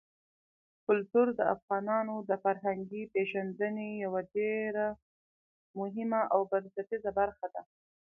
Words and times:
کلتور 0.87 1.27
د 1.39 1.41
افغانانو 1.55 2.15
د 2.29 2.31
فرهنګي 2.43 3.03
پیژندنې 3.13 3.89
یوه 4.03 4.21
ډېره 4.35 4.87
مهمه 5.79 6.21
او 6.33 6.39
بنسټیزه 6.51 7.11
برخه 7.19 7.47
ده. 7.53 7.61